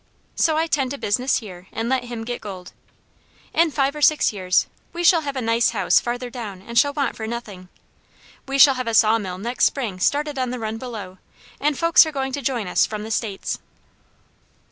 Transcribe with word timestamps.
So 0.35 0.57
I 0.57 0.65
tend 0.65 0.89
to 0.89 0.97
business 0.97 1.41
here 1.41 1.67
and 1.71 1.87
let 1.87 2.05
him 2.05 2.23
get 2.25 2.41
gold. 2.41 2.73
In 3.53 3.69
five 3.69 3.95
or 3.95 4.01
six 4.01 4.33
years 4.33 4.65
we 4.93 5.03
shall 5.03 5.21
have 5.21 5.35
a 5.35 5.43
nice 5.43 5.69
house 5.77 5.99
farther 5.99 6.31
down 6.31 6.59
and 6.63 6.75
shall 6.75 6.93
want 6.93 7.15
for 7.15 7.27
nothing. 7.27 7.69
We 8.47 8.57
shall 8.57 8.73
have 8.73 8.87
a 8.87 8.95
saw 8.95 9.19
mill 9.19 9.37
next 9.37 9.65
spring 9.65 9.99
started 9.99 10.39
on 10.39 10.49
the 10.49 10.57
run 10.57 10.79
below, 10.79 11.19
and 11.59 11.77
folks 11.77 12.03
are 12.07 12.11
going 12.11 12.31
to 12.31 12.41
join 12.41 12.65
us 12.67 12.83
from 12.83 13.03
the 13.03 13.11
States." 13.11 13.59